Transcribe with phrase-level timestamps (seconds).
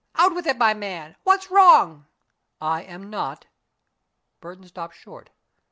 [0.15, 1.15] Out with it, my man.
[1.25, 2.07] What's wrong?"
[2.59, 3.45] "I am not"
[4.41, 5.29] Burton stopped short.